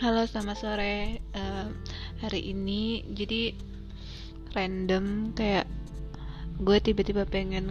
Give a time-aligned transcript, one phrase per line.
[0.00, 1.20] Halo, selamat sore.
[1.36, 1.68] Uh,
[2.24, 3.52] hari ini jadi
[4.56, 5.68] random kayak
[6.56, 7.68] gue tiba-tiba pengen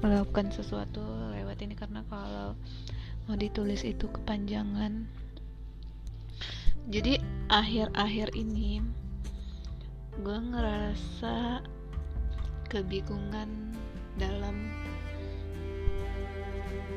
[0.00, 1.04] melakukan sesuatu
[1.36, 2.56] lewat ini karena kalau
[3.28, 5.04] mau ditulis itu kepanjangan.
[6.88, 7.20] Jadi
[7.52, 8.80] akhir-akhir ini
[10.16, 11.60] gue ngerasa
[12.72, 13.76] kebingungan
[14.16, 14.56] dalam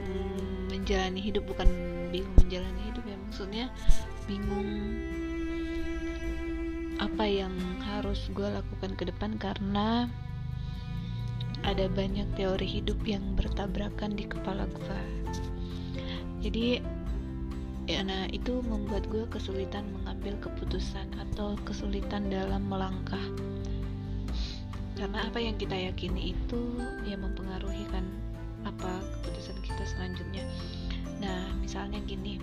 [0.08, 1.68] mm, menjalani hidup bukan
[2.16, 3.66] bingung menjalani hidup ya maksudnya
[4.26, 5.00] bingung
[7.02, 7.54] apa yang
[7.86, 10.10] harus gue lakukan ke depan karena
[11.66, 15.02] ada banyak teori hidup yang bertabrakan di kepala gue
[16.46, 16.78] jadi
[17.86, 23.22] ya nah itu membuat gue kesulitan mengambil keputusan atau kesulitan dalam melangkah.
[24.98, 26.62] Karena apa yang kita yakini itu
[27.06, 28.06] yang mempengaruhi kan
[28.66, 30.46] apa keputusan kita selanjutnya.
[31.22, 32.42] Nah misalnya gini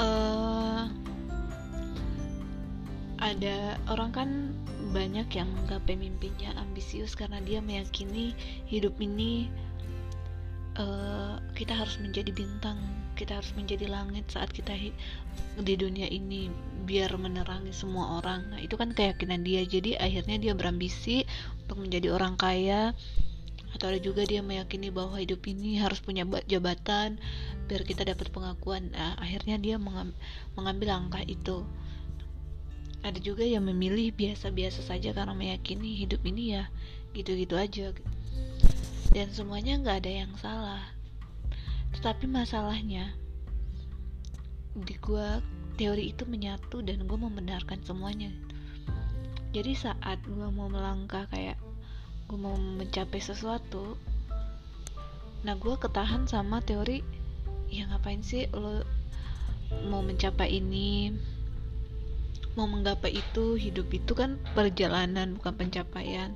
[0.00, 0.88] uh,
[3.20, 4.30] ada orang kan
[4.90, 8.34] banyak yang menggapai mimpinya ambisius karena dia meyakini
[8.66, 9.46] hidup ini
[10.80, 12.80] uh, kita harus menjadi bintang
[13.14, 14.72] kita harus menjadi langit saat kita
[15.60, 16.48] di dunia ini
[16.88, 18.48] biar menerangi semua orang.
[18.48, 19.60] Nah itu kan keyakinan dia.
[19.68, 21.28] Jadi akhirnya dia berambisi
[21.68, 22.96] untuk menjadi orang kaya
[23.70, 27.22] atau ada juga dia meyakini bahwa hidup ini harus punya jabatan
[27.70, 28.90] biar kita dapat pengakuan.
[28.90, 29.76] Nah, akhirnya dia
[30.56, 31.62] mengambil langkah itu.
[33.00, 36.68] Ada juga yang memilih biasa-biasa saja karena meyakini hidup ini ya
[37.14, 37.94] gitu-gitu aja.
[39.10, 40.82] Dan semuanya nggak ada yang salah.
[41.96, 43.14] Tetapi masalahnya
[44.74, 45.42] di gua
[45.80, 48.28] teori itu menyatu dan gue membenarkan semuanya.
[49.50, 51.56] Jadi saat gue mau melangkah kayak
[52.30, 53.98] gue mau mencapai sesuatu
[55.42, 57.02] nah gue ketahan sama teori
[57.66, 58.86] ya ngapain sih lo
[59.86, 61.14] mau mencapai ini?
[62.58, 66.34] Mau menggapai itu hidup itu kan perjalanan bukan pencapaian.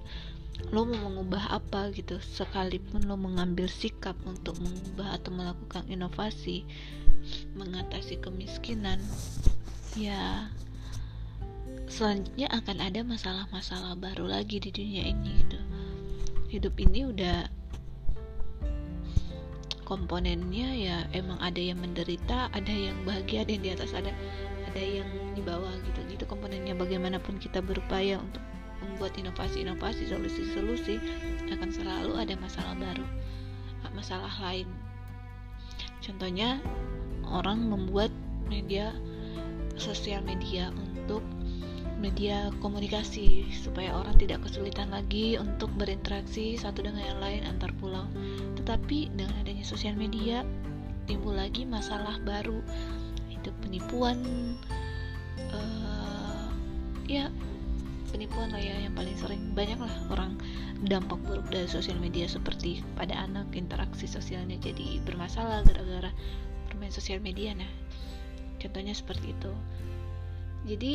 [0.70, 2.22] Lo mau mengubah apa gitu?
[2.22, 6.62] Sekalipun lo mengambil sikap untuk mengubah atau melakukan inovasi
[7.56, 9.00] mengatasi kemiskinan
[9.96, 10.52] ya
[11.88, 15.56] selanjutnya akan ada masalah-masalah baru lagi di dunia ini gitu
[16.54, 17.50] hidup ini udah
[19.84, 24.14] komponennya ya emang ada yang menderita ada yang bahagia ada yang di atas ada
[24.70, 26.00] ada yang di bawah gitu.
[26.10, 26.74] Gitu komponennya.
[26.74, 28.42] Bagaimanapun kita berupaya untuk
[28.82, 30.98] membuat inovasi-inovasi solusi-solusi
[31.50, 33.06] akan selalu ada masalah baru
[33.94, 34.66] masalah lain.
[36.02, 36.58] Contohnya
[37.24, 38.10] orang membuat
[38.50, 38.92] media
[39.78, 41.22] sosial media untuk
[41.98, 48.06] media komunikasi supaya orang tidak kesulitan lagi untuk berinteraksi satu dengan yang lain antar pulau.
[48.58, 50.42] Tetapi dengan adanya sosial media
[51.04, 52.64] timbul lagi masalah baru
[53.28, 54.18] itu penipuan
[55.52, 56.48] uh,
[57.04, 57.28] ya
[58.08, 59.42] penipuan lah ya yang paling sering.
[59.52, 60.38] Banyak lah orang
[60.86, 66.10] dampak buruk dari sosial media seperti pada anak interaksi sosialnya jadi bermasalah gara-gara
[66.70, 67.54] bermain sosial media.
[67.54, 67.70] Nah
[68.62, 69.52] contohnya seperti itu.
[70.64, 70.92] Jadi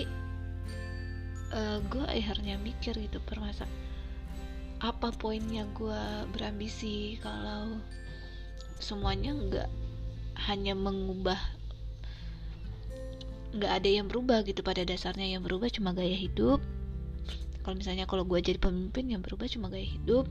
[1.53, 3.65] uh, eh, gue akhirnya mikir gitu permasa
[4.79, 7.83] apa poinnya gue berambisi kalau
[8.79, 9.69] semuanya nggak
[10.47, 11.35] hanya mengubah
[13.49, 14.61] nggak ada yang berubah gitu.
[14.61, 16.61] Pada dasarnya yang berubah cuma gaya hidup.
[17.65, 20.29] Kalau misalnya kalau gue jadi pemimpin yang berubah cuma gaya hidup.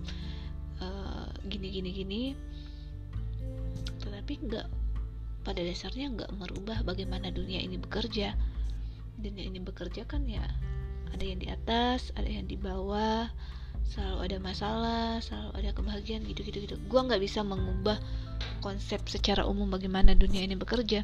[0.79, 2.23] Uh, gini gini gini.
[3.99, 4.67] Tetapi nggak
[5.43, 8.39] pada dasarnya nggak merubah bagaimana dunia ini bekerja.
[9.19, 10.47] Dunia ini bekerja kan ya
[11.13, 13.29] ada yang di atas ada yang di bawah
[13.89, 16.77] selalu ada masalah selalu ada kebahagiaan gitu gitu gitu.
[16.89, 17.97] Gue nggak bisa mengubah
[18.61, 21.03] konsep secara umum bagaimana dunia ini bekerja.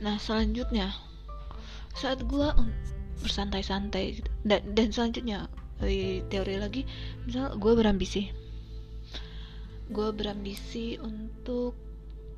[0.00, 0.94] Nah selanjutnya
[1.98, 2.48] saat gue
[3.20, 5.50] bersantai-santai gitu, dan, dan selanjutnya
[6.30, 6.82] teori lagi
[7.26, 8.30] misal gue berambisi.
[9.90, 11.74] Gue berambisi untuk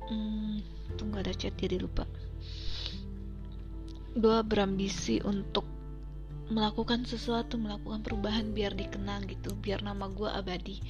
[0.09, 0.59] hmm,
[0.97, 2.09] tunggu ada chat jadi lupa.
[4.17, 5.65] Gue berambisi untuk
[6.51, 10.83] melakukan sesuatu melakukan perubahan biar dikenang gitu biar nama gue abadi.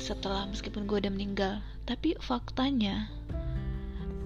[0.00, 1.62] Setelah meskipun gue udah meninggal.
[1.86, 3.10] Tapi faktanya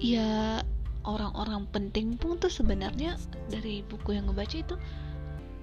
[0.01, 0.61] ya
[1.05, 3.17] orang-orang penting pun tuh sebenarnya
[3.49, 4.77] dari buku yang gue baca itu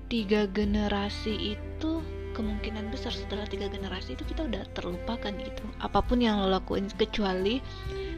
[0.10, 1.92] tiga generasi itu
[2.34, 5.64] kemungkinan besar setelah tiga generasi itu kita udah terlupakan gitu.
[5.82, 7.62] Apa pun yang lo lakuin kecuali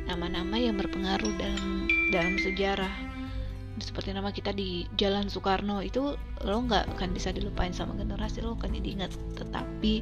[0.08, 3.05] nama-nama yang berpengaruh dalam dalam sejarah
[3.76, 6.16] seperti nama kita di Jalan Soekarno itu
[6.48, 9.94] lo nggak akan bisa dilupain sama generasi lo akan diingat tetapi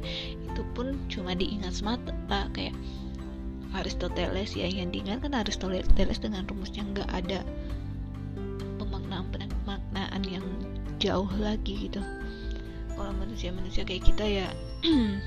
[0.46, 2.14] itu pun cuma diingat semata
[2.54, 2.74] kayak
[3.74, 7.42] Aristoteles ya yang diingat kan Aristoteles dengan rumusnya nggak ada
[8.78, 9.26] pemaknaan
[9.66, 10.46] pemaknaan yang
[11.02, 12.00] jauh lagi gitu.
[12.94, 14.48] Kalau manusia manusia kayak kita ya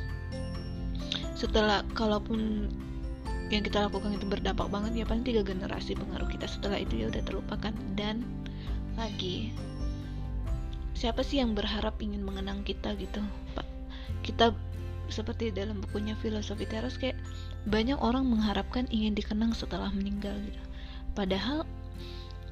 [1.41, 2.71] setelah kalaupun
[3.47, 7.05] yang kita lakukan itu berdampak banget ya paling tiga generasi pengaruh kita setelah itu ya
[7.07, 7.73] udah terlupakan.
[7.95, 8.27] Dan
[8.99, 9.55] lagi
[10.97, 13.23] siapa sih yang berharap ingin mengenang kita gitu?
[13.55, 13.67] Pak
[14.27, 14.51] kita
[15.07, 17.15] seperti dalam bukunya filosofi teras kayak
[17.63, 20.61] banyak orang mengharapkan ingin dikenang setelah meninggal gitu.
[21.15, 21.63] Padahal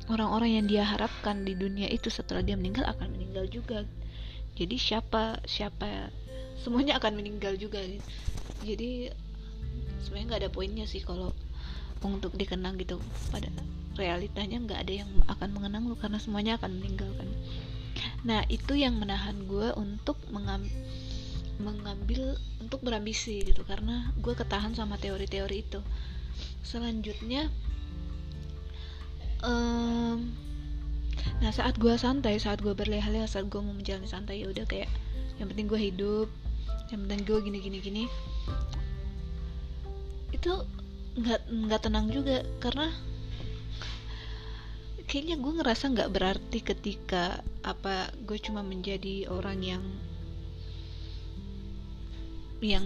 [0.08, 3.84] orang-orang yang dia harapkan di dunia itu setelah dia meninggal akan meninggal juga.
[4.56, 6.12] Jadi siapa siapa
[6.56, 7.84] semuanya akan meninggal juga.
[7.84, 8.04] Gitu.
[8.66, 8.92] jadi
[10.06, 11.34] sebenarnya nggak ada poinnya sih kalau
[12.06, 13.02] untuk dikenang gitu.
[13.34, 13.50] Pada
[13.98, 17.32] realitanya nggak ada yang akan mengenang lu karena semuanya akan meninggalkan
[18.26, 20.66] nah itu yang menahan gue untuk mengam
[21.56, 23.64] mengambil untuk berambisi gitu.
[23.64, 25.80] Karena gue ketahan sama teori-teori itu.
[26.66, 27.48] Selanjutnya
[29.46, 30.34] um,
[31.40, 34.90] nah saat gue santai saat gue berleha-leha saat gue mau menjalani santai ya udah kayak
[35.38, 36.28] yang penting gue hidup
[36.90, 38.04] yang penting gue gini gini gini
[40.36, 40.54] itu
[41.16, 42.92] nggak nggak tenang juga karena
[45.08, 49.84] kayaknya gue ngerasa nggak berarti ketika apa gue cuma menjadi orang yang
[52.60, 52.84] yang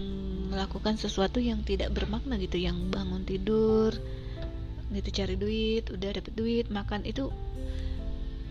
[0.52, 3.94] melakukan sesuatu yang tidak bermakna gitu yang bangun tidur
[4.90, 7.30] gitu cari duit udah dapet duit makan itu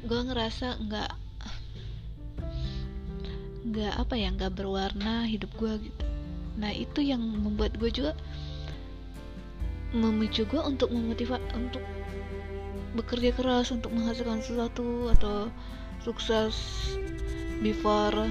[0.08, 1.12] gue ngerasa nggak
[3.70, 6.06] nggak apa ya nggak berwarna hidup gue gitu.
[6.58, 8.12] Nah itu yang membuat gue juga
[9.96, 11.82] memicu gue untuk memotivasi untuk
[12.98, 15.50] bekerja keras untuk menghasilkan sesuatu atau
[16.02, 16.54] sukses
[17.62, 18.30] before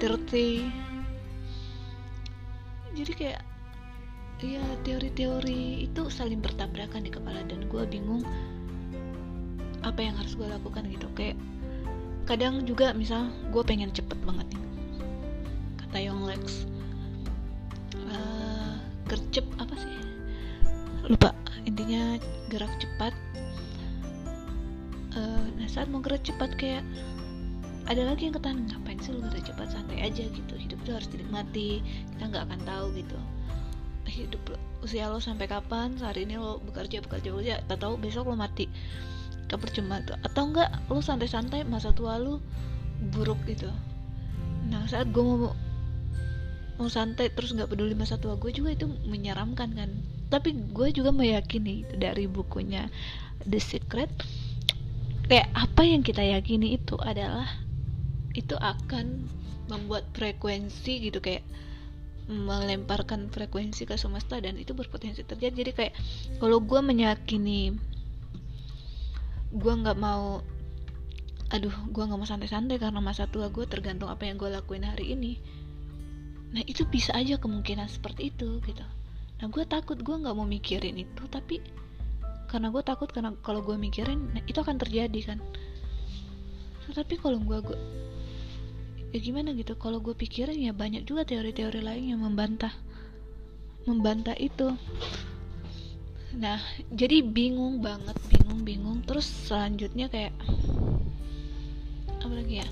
[0.00, 0.88] 30
[2.98, 3.42] jadi kayak
[4.38, 8.22] ya teori-teori itu saling bertabrakan di kepala dan gue bingung
[9.82, 11.06] apa yang harus gue lakukan gitu.
[11.14, 11.38] Kayak
[12.28, 14.62] kadang juga misal gue pengen cepet banget nih
[15.80, 16.68] kata Young Lex
[21.08, 21.32] lupa.
[21.64, 22.20] Intinya
[22.52, 23.16] gerak cepat.
[25.16, 26.84] Uh, nah saat mau gerak cepat kayak
[27.88, 29.72] ada lagi yang ketahan ngapain sih lu gerak cepat?
[29.72, 30.54] Santai aja gitu.
[30.54, 31.80] Hidup itu harus dinikmati.
[32.14, 33.18] Kita nggak akan tahu gitu.
[34.08, 35.96] Hidup lo, usia lo sampai kapan?
[35.96, 37.54] Sehari ini lo bekerja bekerja bekerja.
[37.64, 38.68] Tak tahu besok lo mati.
[39.48, 40.16] Gak percuma tuh.
[40.20, 42.44] Atau enggak lo santai-santai masa tua lo
[43.16, 43.68] buruk gitu.
[44.68, 45.56] Nah saat gue mau
[46.78, 49.90] mau santai terus nggak peduli masa tua gue juga itu menyeramkan kan
[50.28, 52.88] tapi gue juga meyakini dari bukunya
[53.44, 54.12] The Secret
[55.28, 57.48] kayak apa yang kita yakini itu adalah
[58.32, 59.28] itu akan
[59.68, 61.44] membuat frekuensi gitu kayak
[62.28, 65.64] melemparkan frekuensi ke semesta dan itu berpotensi terjadi.
[65.64, 65.94] Jadi kayak
[66.36, 67.72] kalau gue meyakini
[69.48, 70.44] gue nggak mau
[71.48, 75.16] aduh gue nggak mau santai-santai karena masa tua gue tergantung apa yang gue lakuin hari
[75.16, 75.40] ini
[76.52, 78.84] nah itu bisa aja kemungkinan seperti itu gitu
[79.38, 81.62] nah gue takut gue nggak mau mikirin itu tapi
[82.48, 85.38] karena gue takut karena kalau gue mikirin nah, itu akan terjadi kan.
[86.88, 87.78] Nah, tapi kalau gue gue
[89.12, 92.72] ya gimana gitu kalau gue pikirin ya banyak juga teori-teori lain yang membantah
[93.84, 94.72] membantah itu.
[96.40, 98.98] Nah jadi bingung banget bingung bingung.
[99.04, 100.32] Terus selanjutnya kayak
[102.24, 102.68] apa lagi ya?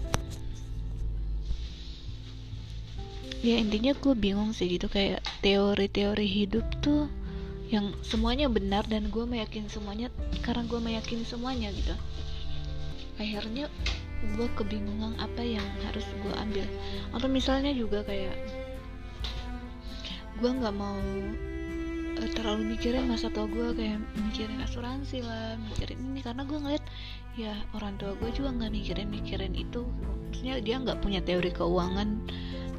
[3.45, 5.16] Ya intinya gue bingung sih gitu kayak
[5.47, 7.07] teori-teori hidup tuh
[7.71, 10.11] yang semuanya benar dan gue meyakini semuanya
[10.43, 11.95] karena gue meyakini semuanya gitu.
[13.23, 13.71] Akhirnya
[14.35, 16.67] gue kebingungan apa yang harus gue ambil.
[17.15, 18.35] Atau misalnya juga kayak
[20.43, 20.99] gue nggak mau
[22.19, 26.85] uh, terlalu mikirin masa tua gue kayak mikirin asuransi lah mikirin ini karena gue ngeliat
[27.39, 29.87] ya orang tua gue juga nggak mikirin mikirin itu.
[30.27, 32.19] Maksudnya dia nggak punya teori keuangan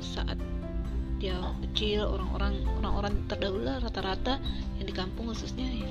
[0.04, 0.36] saat
[1.18, 1.38] dia
[1.70, 4.38] kecil orang-orang orang-orang terdahulu rata-rata
[4.78, 5.90] yang di kampung khususnya ya.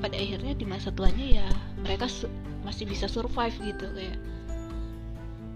[0.00, 1.48] Pada akhirnya di masa tuanya ya
[1.80, 2.08] mereka
[2.64, 4.16] masih bisa survive gitu kayak.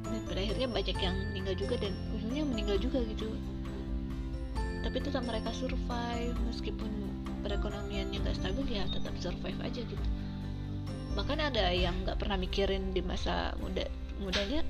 [0.05, 3.29] Dan pada akhirnya banyak yang meninggal juga dan ujungnya meninggal juga gitu.
[4.85, 6.93] Tapi tetap mereka survive meskipun
[7.45, 10.05] perekonomiannya nggak stabil ya tetap survive aja gitu.
[11.17, 13.85] Bahkan ada yang nggak pernah mikirin di masa muda
[14.21, 14.65] mudanya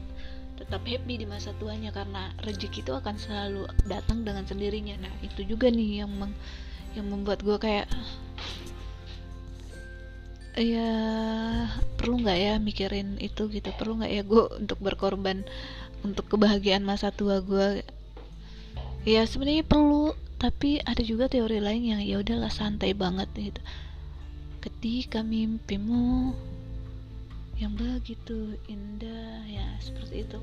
[0.54, 4.94] tetap happy di masa tuanya karena rezeki itu akan selalu datang dengan sendirinya.
[5.02, 6.34] Nah itu juga nih yang meng,
[6.94, 7.90] yang membuat gue kayak
[10.54, 10.94] ya
[11.98, 13.68] perlu nggak ya mikirin itu gitu?
[13.74, 15.42] Perlu nggak ya gue untuk berkorban
[16.06, 17.82] untuk kebahagiaan masa tua gue
[19.04, 23.60] ya sebenarnya perlu tapi ada juga teori lain yang ya udahlah santai banget gitu.
[24.60, 26.32] Ketika mimpimu
[27.54, 30.38] yang begitu indah ya seperti itu.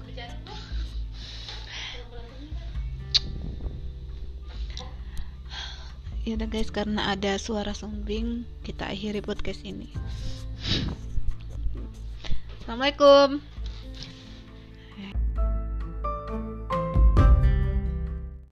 [6.21, 9.89] Ya udah guys karena ada suara sumbing kita akhiri podcast ini.
[12.61, 13.41] Assalamualaikum